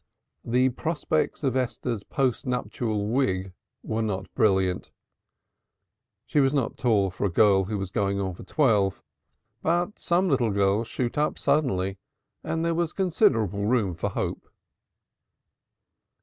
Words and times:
The 0.43 0.69
prospects 0.69 1.43
of 1.43 1.55
Esther's 1.55 2.01
post 2.01 2.47
nuptial 2.47 3.05
wig 3.09 3.53
were 3.83 4.01
not 4.01 4.33
brilliant. 4.33 4.89
She 6.25 6.39
was 6.39 6.55
not 6.55 6.75
tall 6.75 7.11
for 7.11 7.25
a 7.25 7.29
girl 7.29 7.65
who 7.65 7.79
is 7.79 7.91
getting 7.91 8.19
on 8.19 8.33
for 8.33 8.43
twelve; 8.43 9.03
but 9.61 9.99
some 9.99 10.27
little 10.27 10.49
girls 10.49 10.87
shoot 10.87 11.19
up 11.19 11.37
suddenly 11.37 11.99
and 12.43 12.65
there 12.65 12.73
was 12.73 12.93
considerable 12.93 13.67
room 13.67 13.93
for 13.93 14.09
hope. 14.09 14.49